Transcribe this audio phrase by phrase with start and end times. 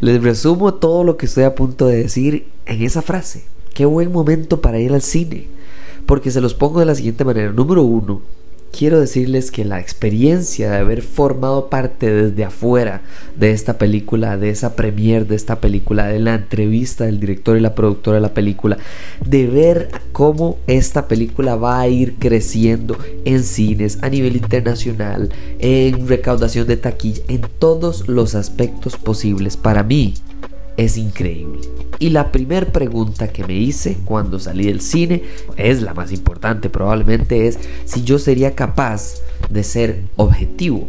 [0.00, 3.44] Les resumo todo lo que estoy a punto de decir en esa frase.
[3.74, 5.46] Qué buen momento para ir al cine.
[6.06, 7.52] Porque se los pongo de la siguiente manera.
[7.52, 8.22] Número uno,
[8.76, 13.02] quiero decirles que la experiencia de haber formado parte desde afuera
[13.36, 17.60] de esta película, de esa premiere de esta película, de la entrevista del director y
[17.60, 18.78] la productora de la película,
[19.24, 26.08] de ver cómo esta película va a ir creciendo en cines a nivel internacional, en
[26.08, 29.56] recaudación de taquilla, en todos los aspectos posibles.
[29.56, 30.14] Para mí
[30.80, 31.60] es increíble.
[31.98, 35.22] Y la primera pregunta que me hice cuando salí del cine
[35.56, 39.16] es la más importante probablemente es si yo sería capaz
[39.50, 40.88] de ser objetivo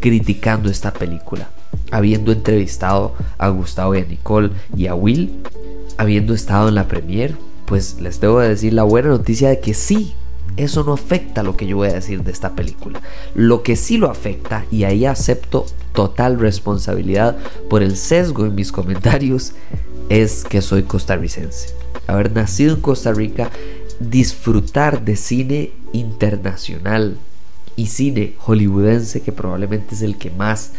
[0.00, 1.48] criticando esta película.
[1.90, 5.32] Habiendo entrevistado a Gustavo y a Nicole y a Will,
[5.96, 10.12] habiendo estado en la premiere, pues les debo decir la buena noticia de que sí,
[10.58, 13.00] eso no afecta lo que yo voy a decir de esta película.
[13.34, 17.36] Lo que sí lo afecta, y ahí acepto total responsabilidad
[17.68, 19.52] por el sesgo en mis comentarios,
[20.08, 21.74] es que soy costarricense.
[22.06, 23.50] Haber nacido en Costa Rica,
[24.00, 27.16] disfrutar de cine internacional
[27.76, 30.72] y cine hollywoodense, que probablemente es el que más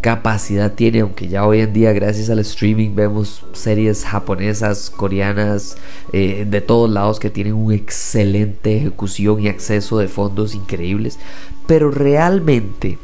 [0.00, 5.76] capacidad tiene, aunque ya hoy en día gracias al streaming vemos series japonesas, coreanas,
[6.12, 11.18] eh, de todos lados que tienen una excelente ejecución y acceso de fondos increíbles,
[11.66, 12.98] pero realmente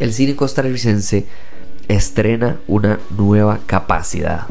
[0.00, 1.26] el cine costarricense
[1.88, 4.46] estrena una nueva capacidad.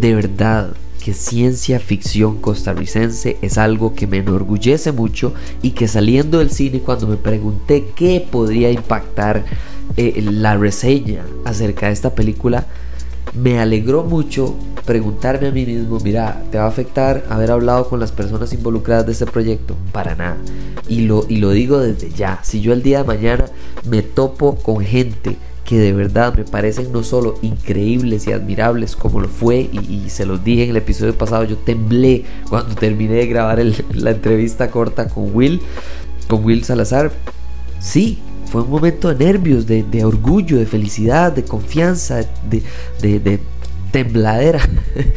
[0.00, 0.74] De verdad
[1.04, 6.80] que ciencia ficción costarricense es algo que me enorgullece mucho y que saliendo del cine
[6.80, 9.44] cuando me pregunté qué podría impactar
[9.96, 12.66] eh, la reseña acerca de esta película,
[13.32, 14.54] me alegró mucho
[14.84, 19.06] preguntarme a mí mismo, mira, ¿te va a afectar haber hablado con las personas involucradas
[19.06, 19.74] de este proyecto?
[19.92, 20.36] Para nada.
[20.88, 23.46] Y lo, y lo digo desde ya, si yo el día de mañana
[23.88, 29.20] me topo con gente que de verdad me parecen no solo increíbles y admirables como
[29.20, 33.26] lo fue y, se los dije en el episodio pasado, yo temblé cuando terminé de
[33.26, 33.62] grabar
[33.94, 35.60] la entrevista corta con Will,
[36.28, 37.10] con Will Salazar.
[37.80, 38.18] Sí,
[38.54, 42.62] fue un momento de nervios, de, orgullo, de felicidad, de confianza, de,
[43.00, 43.40] de
[43.90, 44.60] tembladera,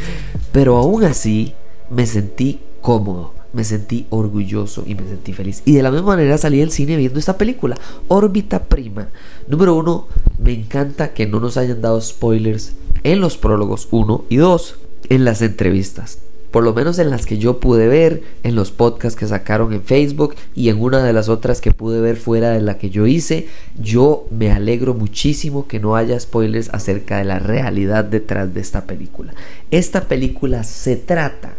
[0.51, 1.53] pero aún así
[1.91, 5.61] me sentí cómodo me sentí orgulloso y me sentí feliz.
[5.65, 7.77] Y de la misma manera salí del cine viendo esta película,
[8.07, 9.09] Órbita Prima.
[9.47, 10.07] Número uno,
[10.39, 14.75] me encanta que no nos hayan dado spoilers en los prólogos 1 y 2,
[15.09, 16.19] en las entrevistas.
[16.51, 19.83] Por lo menos en las que yo pude ver, en los podcasts que sacaron en
[19.83, 23.05] Facebook y en una de las otras que pude ver fuera de la que yo
[23.05, 23.47] hice,
[23.77, 28.85] yo me alegro muchísimo que no haya spoilers acerca de la realidad detrás de esta
[28.85, 29.33] película.
[29.71, 31.55] Esta película se trata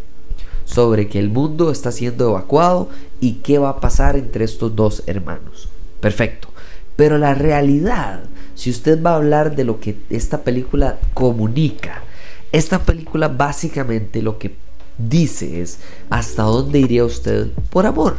[0.65, 2.89] sobre que el mundo está siendo evacuado
[3.21, 5.69] y qué va a pasar entre estos dos hermanos.
[6.01, 6.49] Perfecto.
[6.97, 8.21] Pero la realidad,
[8.55, 12.03] si usted va a hablar de lo que esta película comunica,
[12.53, 14.57] esta película básicamente lo que
[14.99, 15.65] dice
[16.11, 18.17] hasta dónde iría usted por amor.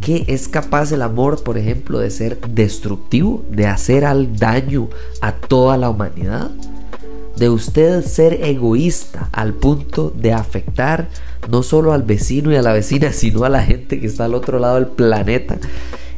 [0.00, 4.88] ¿Qué es capaz el amor, por ejemplo, de ser destructivo, de hacer al daño
[5.20, 6.50] a toda la humanidad?
[7.36, 11.08] De usted ser egoísta al punto de afectar
[11.48, 14.34] no solo al vecino y a la vecina, sino a la gente que está al
[14.34, 15.58] otro lado del planeta.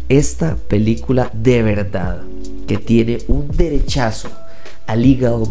[0.09, 2.23] Esta película de verdad
[2.67, 4.29] que tiene un derechazo
[4.87, 5.47] al hígado,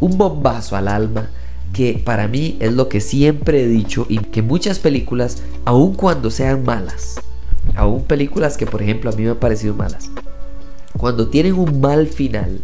[0.00, 1.30] un bombazo al alma,
[1.72, 6.30] que para mí es lo que siempre he dicho y que muchas películas, aun cuando
[6.30, 7.20] sean malas,
[7.74, 10.10] aun películas que por ejemplo a mí me han parecido malas,
[10.96, 12.60] cuando tienen un mal final,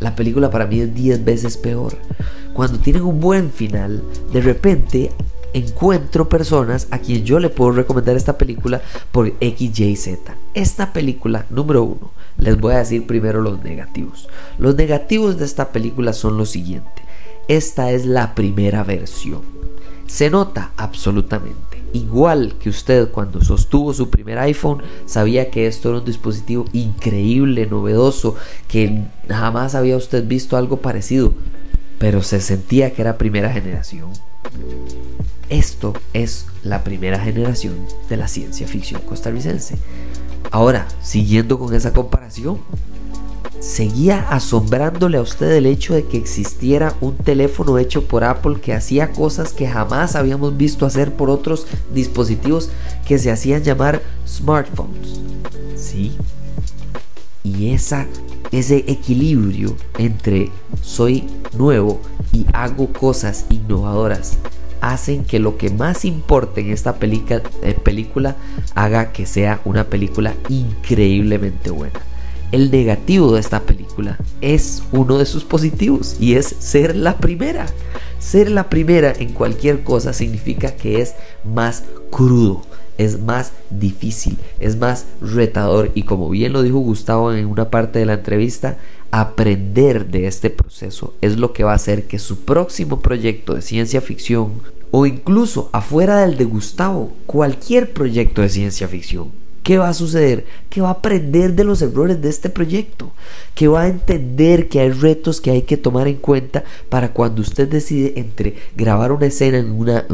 [0.00, 1.96] la película para mí es 10 veces peor.
[2.52, 4.02] Cuando tienen un buen final,
[4.32, 5.10] de repente
[5.52, 8.80] encuentro personas a quien yo le puedo recomendar esta película
[9.12, 10.36] por X, Y, Z.
[10.54, 14.28] Esta película, número uno, les voy a decir primero los negativos.
[14.58, 17.04] Los negativos de esta película son los siguientes.
[17.48, 19.42] Esta es la primera versión.
[20.06, 21.82] Se nota absolutamente.
[21.92, 27.66] Igual que usted cuando sostuvo su primer iPhone, sabía que esto era un dispositivo increíble,
[27.66, 28.36] novedoso,
[28.68, 31.32] que jamás había usted visto algo parecido,
[31.98, 34.10] pero se sentía que era primera generación.
[35.48, 37.74] Esto es la primera generación
[38.08, 39.76] de la ciencia ficción costarricense.
[40.52, 42.58] Ahora, siguiendo con esa comparación,
[43.60, 48.72] seguía asombrándole a usted el hecho de que existiera un teléfono hecho por Apple que
[48.72, 52.70] hacía cosas que jamás habíamos visto hacer por otros dispositivos
[53.06, 55.20] que se hacían llamar smartphones.
[55.76, 56.12] Sí.
[57.44, 58.06] Y esa,
[58.50, 60.50] ese equilibrio entre
[60.82, 61.26] soy
[61.56, 62.00] nuevo
[62.32, 64.38] y hago cosas innovadoras
[64.80, 68.36] hacen que lo que más importe en esta eh, película
[68.74, 72.00] haga que sea una película increíblemente buena
[72.52, 77.66] el negativo de esta película es uno de sus positivos y es ser la primera.
[78.18, 81.14] Ser la primera en cualquier cosa significa que es
[81.44, 82.62] más crudo,
[82.98, 87.98] es más difícil, es más retador y como bien lo dijo Gustavo en una parte
[87.98, 88.78] de la entrevista,
[89.10, 93.62] aprender de este proceso es lo que va a hacer que su próximo proyecto de
[93.62, 94.60] ciencia ficción
[94.90, 100.46] o incluso afuera del de Gustavo, cualquier proyecto de ciencia ficción ¿Qué va a suceder?
[100.70, 103.12] Que va a aprender de los errores de este proyecto,
[103.54, 107.42] que va a entender que hay retos que hay que tomar en cuenta para cuando
[107.42, 110.06] usted decide entre grabar una escena en una,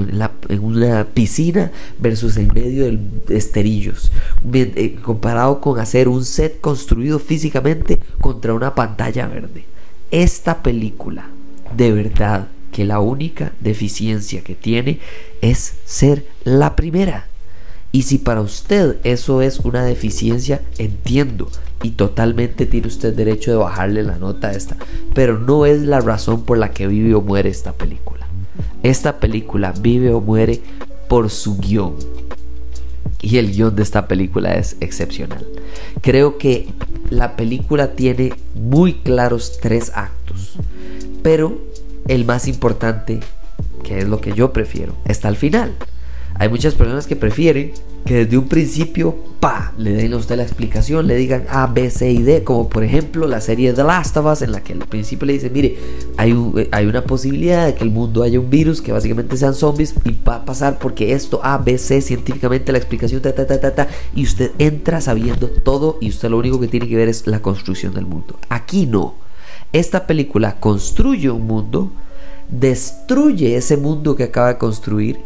[0.49, 1.71] en, una piscina
[2.01, 4.11] versus en medio de esterillos,
[4.53, 9.65] eh, comparado con hacer un set construido físicamente contra una pantalla verde.
[10.11, 11.29] Esta película,
[11.77, 14.99] de verdad, que la única deficiencia que tiene
[15.41, 17.29] es ser la primera.
[17.97, 21.49] Y si para usted eso es una deficiencia, entiendo.
[21.83, 24.77] Y totalmente tiene usted derecho de bajarle la nota a esta.
[25.15, 28.27] Pero no es la razón por la que vive o muere esta película.
[28.83, 30.61] Esta película vive o muere
[31.09, 31.95] por su guion.
[33.23, 35.47] Y el guion de esta película es excepcional.
[36.03, 36.69] Creo que
[37.09, 40.59] la película tiene muy claros tres actos.
[41.23, 41.63] Pero
[42.09, 43.21] el más importante,
[43.85, 45.75] que es lo que yo prefiero, está al final.
[46.39, 47.73] Hay muchas personas que prefieren
[48.05, 51.91] que desde un principio, pa, le den a usted la explicación, le digan A, B,
[51.91, 54.75] C y D, como por ejemplo la serie The Last of Us, en la que
[54.75, 55.77] al principio le dicen, mire,
[56.17, 59.55] hay, eh, hay una posibilidad de que el mundo haya un virus que básicamente sean
[59.55, 63.47] zombies y va a pasar porque esto, A, B, C, científicamente la explicación, ta, ta,
[63.47, 66.97] ta, ta, ta, y usted entra sabiendo todo y usted lo único que tiene que
[66.97, 68.39] ver es la construcción del mundo.
[68.49, 69.15] Aquí no.
[69.73, 71.91] Esta película construye un mundo,
[72.49, 75.19] destruye ese mundo que acaba de construir,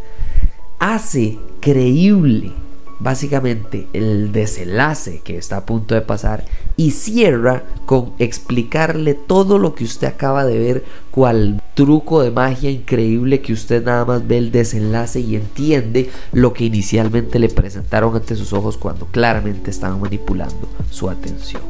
[0.80, 2.52] hace creíble
[3.00, 6.44] básicamente el desenlace que está a punto de pasar
[6.76, 12.70] y cierra con explicarle todo lo que usted acaba de ver, cual truco de magia
[12.70, 18.14] increíble que usted nada más ve el desenlace y entiende lo que inicialmente le presentaron
[18.16, 21.62] ante sus ojos cuando claramente estaban manipulando su atención.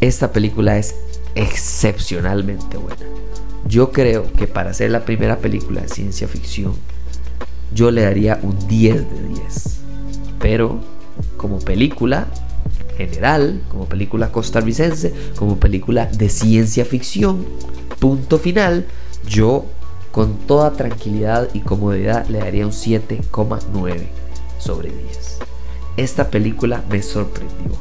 [0.00, 0.94] Esta película es
[1.34, 3.06] excepcionalmente buena.
[3.68, 6.74] Yo creo que para ser la primera película de ciencia ficción
[7.76, 9.80] yo le daría un 10 de 10.
[10.40, 10.80] Pero
[11.36, 12.26] como película
[12.96, 17.44] general, como película costarricense, como película de ciencia ficción,
[18.00, 18.86] punto final,
[19.28, 19.66] yo
[20.10, 24.06] con toda tranquilidad y comodidad le daría un 7,9
[24.58, 25.38] sobre 10.
[25.98, 27.76] Esta película me sorprendió.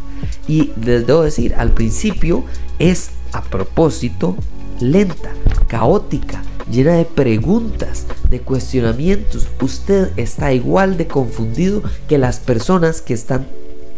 [0.47, 2.43] Y les debo decir, al principio
[2.79, 4.35] es a propósito
[4.79, 5.31] lenta,
[5.67, 9.47] caótica, llena de preguntas, de cuestionamientos.
[9.61, 13.47] Usted está igual de confundido que las personas que están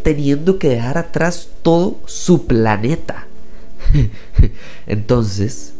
[0.03, 3.27] teniendo que dejar atrás todo su planeta.
[4.87, 5.73] Entonces,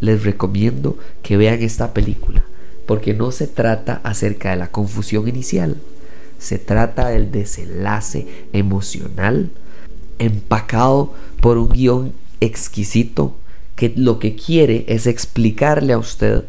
[0.00, 2.44] les recomiendo que vean esta película,
[2.86, 5.76] porque no se trata acerca de la confusión inicial,
[6.38, 9.50] se trata del desenlace emocional
[10.18, 13.36] empacado por un guion exquisito
[13.74, 16.44] que lo que quiere es explicarle a usted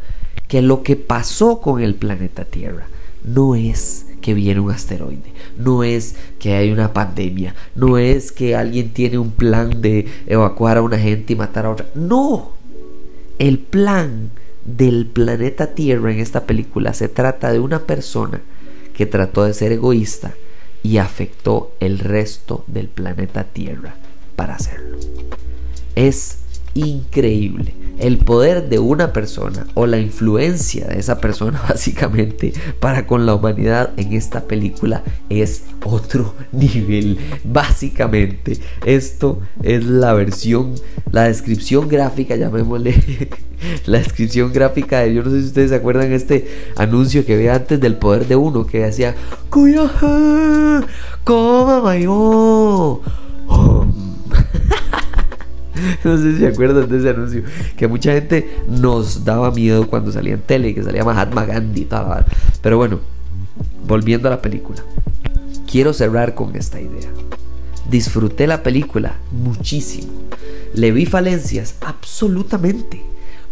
[0.48, 2.88] que lo que pasó con el planeta Tierra
[3.24, 8.56] no es que viene un asteroide, no es que hay una pandemia, no es que
[8.56, 11.88] alguien tiene un plan de evacuar a una gente y matar a otra.
[11.96, 12.54] No,
[13.39, 14.32] el plan
[14.66, 18.42] del planeta Tierra en esta película se trata de una persona
[18.94, 20.34] que trató de ser egoísta
[20.84, 23.96] y afectó el resto del planeta Tierra
[24.36, 24.98] para hacerlo.
[25.96, 26.39] Es
[26.74, 27.74] increíble.
[28.00, 33.36] El poder de una persona o la influencia de esa persona básicamente para con la
[33.36, 37.18] humanidad en esta película es otro nivel.
[37.44, 40.75] Básicamente esto es la versión,
[41.12, 43.30] la descripción gráfica, llamémosle
[43.86, 47.56] la descripción gráfica de yo no sé si ustedes se acuerdan este anuncio que veía
[47.56, 49.16] antes del poder de uno que decía
[49.50, 50.86] Cuyaja,
[51.24, 53.01] coma mayo.
[56.03, 57.43] no sé si se acuerdan de ese anuncio.
[57.75, 61.86] Que mucha gente nos daba miedo cuando salía en tele, que salía Mahatma Gandhi y
[61.86, 62.25] tal.
[62.62, 63.00] Pero bueno,
[63.86, 64.84] volviendo a la película.
[65.69, 67.10] Quiero cerrar con esta idea.
[67.89, 70.12] Disfruté la película muchísimo.
[70.74, 71.75] ¿Le vi falencias?
[71.81, 73.01] Absolutamente.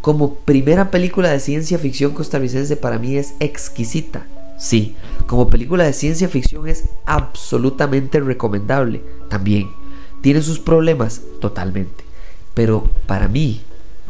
[0.01, 4.27] Como primera película de ciencia ficción costarricense para mí es exquisita.
[4.57, 4.95] Sí,
[5.27, 9.01] como película de ciencia ficción es absolutamente recomendable.
[9.29, 9.69] También.
[10.21, 11.21] ¿Tiene sus problemas?
[11.39, 12.03] Totalmente.
[12.55, 13.61] Pero para mí,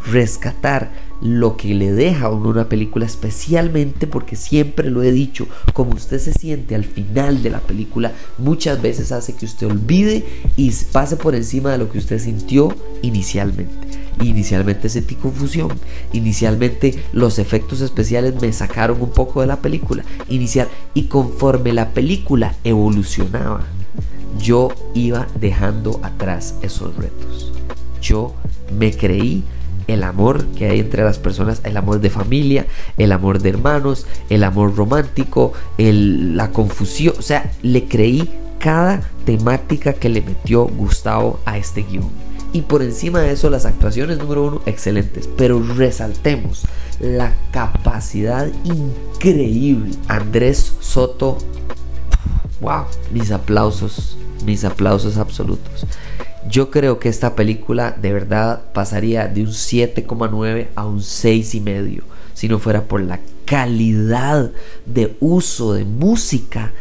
[0.10, 5.96] rescatar lo que le deja a una película, especialmente porque siempre lo he dicho, como
[5.96, 10.26] usted se siente al final de la película, muchas veces hace que usted olvide
[10.56, 13.74] y pase por encima de lo que usted sintió inicialmente.
[14.22, 15.70] Inicialmente sentí confusión,
[16.14, 21.90] inicialmente los efectos especiales me sacaron un poco de la película inicial y conforme la
[21.90, 23.66] película evolucionaba,
[24.40, 27.35] yo iba dejando atrás esos retos.
[28.02, 28.34] Yo
[28.78, 29.44] me creí
[29.88, 32.66] el amor que hay entre las personas, el amor de familia,
[32.98, 37.16] el amor de hermanos, el amor romántico, la confusión.
[37.18, 42.10] O sea, le creí cada temática que le metió Gustavo a este guion.
[42.54, 45.28] Y por encima de eso, las actuaciones número uno, excelentes.
[45.36, 46.64] Pero resaltemos
[47.00, 49.94] la capacidad increíble.
[50.08, 51.38] Andrés Soto,
[52.62, 55.86] wow, mis aplausos, mis aplausos absolutos.
[56.50, 62.04] Yo creo que esta película de verdad pasaría de un 7,9 a un 6,5
[62.36, 64.52] si no fuera por la calidad
[64.86, 66.72] de uso de música.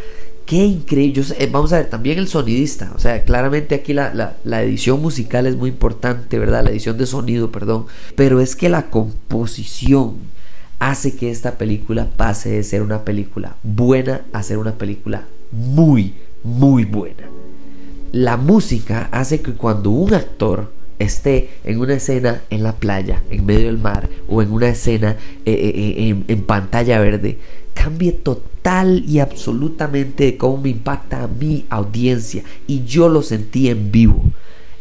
[0.44, 1.24] Qué increíble.
[1.38, 2.92] Eh, vamos a ver, también el sonidista.
[2.94, 6.64] O sea, claramente aquí la, la, edición musical es muy importante, ¿verdad?
[6.64, 7.86] La edición de sonido, perdón.
[8.16, 10.16] Pero es que la composición
[10.80, 16.14] hace que esta película pase de ser una película buena a ser una película muy,
[16.42, 17.33] muy buena
[18.14, 23.44] la música hace que cuando un actor esté en una escena en la playa, en
[23.44, 27.38] medio del mar, o en una escena eh, eh, eh, en, en, pantalla verde,
[27.74, 32.44] cambie total y absolutamente de cómo me impacta a mi audiencia.
[32.68, 34.22] Y yo lo sentí en vivo.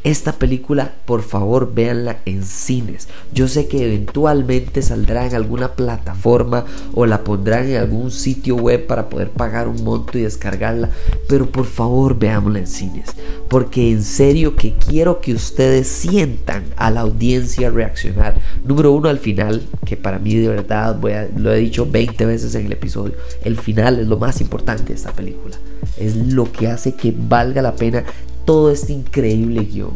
[0.03, 3.07] Esta película, por favor, véanla en cines.
[3.33, 8.85] Yo sé que eventualmente saldrá en alguna plataforma o la pondrán en algún sitio web
[8.85, 10.89] para poder pagar un monto y descargarla,
[11.29, 13.11] pero por favor, veámosla en cines,
[13.47, 18.35] porque en serio que quiero que ustedes sientan a la audiencia reaccionar.
[18.65, 20.99] Número uno, al final, que para mí de verdad
[21.37, 23.13] lo he dicho 20 veces en el episodio,
[23.45, 25.55] el final es lo más importante de esta película.
[25.95, 28.03] Es lo que hace que valga la pena
[28.45, 29.93] todo este increíble guion.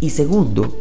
[0.00, 0.76] Y segundo,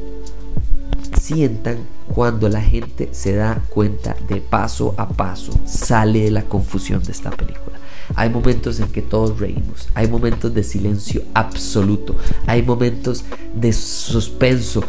[1.20, 1.78] sientan
[2.14, 7.12] cuando la gente se da cuenta de paso a paso, sale de la confusión de
[7.12, 7.78] esta película.
[8.16, 14.84] Hay momentos en que todos reímos, hay momentos de silencio absoluto, hay momentos de suspenso,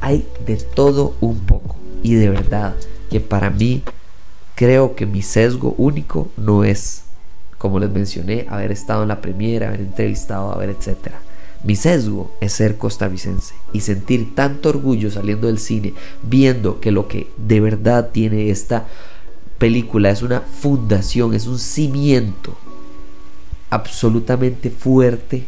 [0.00, 1.76] hay, de todo un poco.
[2.02, 2.74] Y de verdad
[3.10, 3.82] que para mí
[4.54, 7.02] creo que mi sesgo único no es,
[7.58, 11.20] como les mencioné, haber estado en la premiera, haber entrevistado, haber etcétera
[11.64, 17.06] mi sesgo es ser costarricense y sentir tanto orgullo saliendo del cine viendo que lo
[17.06, 18.86] que de verdad tiene esta
[19.58, 22.56] película es una fundación, es un cimiento
[23.70, 25.46] absolutamente fuerte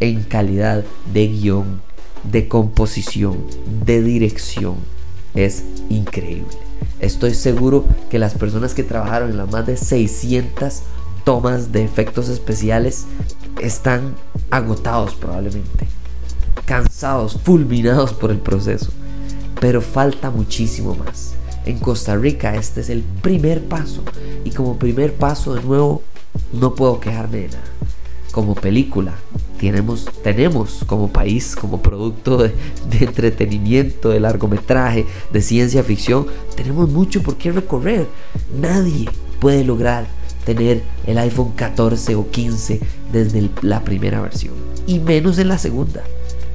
[0.00, 1.80] en calidad de guion,
[2.24, 3.38] de composición,
[3.84, 4.76] de dirección.
[5.34, 6.58] Es increíble.
[7.00, 10.82] Estoy seguro que las personas que trabajaron en las más de 600
[11.24, 13.06] tomas de efectos especiales
[13.60, 14.14] están
[14.52, 15.88] agotados probablemente,
[16.66, 18.92] cansados, fulminados por el proceso.
[19.58, 21.34] Pero falta muchísimo más.
[21.64, 24.02] En Costa Rica este es el primer paso.
[24.44, 26.02] Y como primer paso de nuevo,
[26.52, 27.62] no puedo quejarme de nada.
[28.30, 29.14] Como película,
[29.58, 32.54] tenemos, tenemos como país, como producto de,
[32.90, 38.06] de, entretenimiento, de largometraje, de ciencia ficción, tenemos mucho por qué recorrer.
[38.60, 39.08] Nadie
[39.40, 40.06] puede lograr
[40.44, 42.80] tener el iPhone 14 o 15
[43.12, 44.54] desde la primera versión
[44.86, 46.02] y menos en la segunda.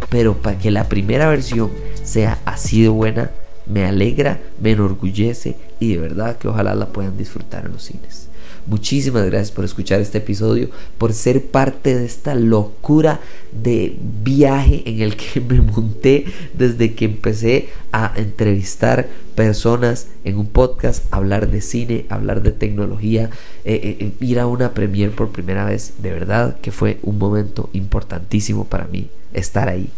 [0.10, 1.72] Pero para que la primera versión
[2.04, 3.32] sea así de buena,
[3.66, 8.28] me alegra, me enorgullece y de verdad que ojalá la puedan disfrutar en los cines.
[8.66, 15.02] Muchísimas gracias por escuchar este episodio, por ser parte de esta locura de viaje en
[15.02, 21.62] el que me monté desde que empecé a entrevistar personas en un podcast, hablar de
[21.62, 23.30] cine, hablar de tecnología,
[23.66, 25.94] eh, eh, eh, ir a una premier por primera vez.
[26.00, 29.92] De verdad que fue un momento importantísimo para mí estar ahí,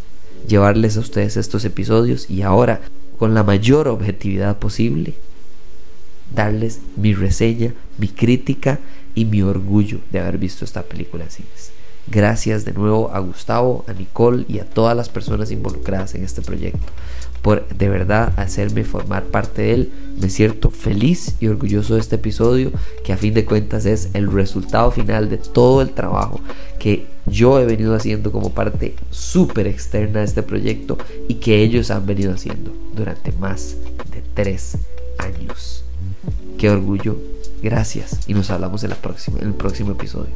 [0.45, 2.81] llevarles a ustedes estos episodios y ahora
[3.17, 5.13] con la mayor objetividad posible
[6.35, 8.79] darles mi reseña, mi crítica
[9.15, 11.71] y mi orgullo de haber visto esta película en cines.
[12.07, 16.41] Gracias de nuevo a Gustavo, a Nicole y a todas las personas involucradas en este
[16.41, 16.91] proyecto
[17.41, 19.91] por de verdad hacerme formar parte de él.
[20.19, 22.71] Me siento feliz y orgulloso de este episodio
[23.03, 26.41] que a fin de cuentas es el resultado final de todo el trabajo
[26.77, 31.91] que yo he venido haciendo como parte súper externa de este proyecto y que ellos
[31.91, 33.75] han venido haciendo durante más
[34.11, 34.77] de tres
[35.17, 35.83] años.
[36.57, 37.17] Qué orgullo.
[37.61, 40.31] Gracias y nos hablamos en, la próxima, en el próximo episodio.